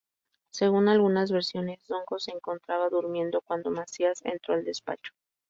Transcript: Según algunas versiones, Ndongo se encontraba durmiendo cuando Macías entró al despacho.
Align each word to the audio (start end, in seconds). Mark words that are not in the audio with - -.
Según 0.49 0.87
algunas 0.89 1.31
versiones, 1.31 1.79
Ndongo 1.87 2.17
se 2.17 2.31
encontraba 2.31 2.89
durmiendo 2.89 3.41
cuando 3.41 3.69
Macías 3.69 4.25
entró 4.25 4.55
al 4.55 4.63
despacho. 4.65 5.13